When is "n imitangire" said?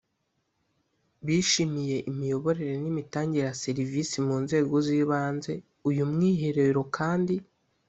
2.83-3.43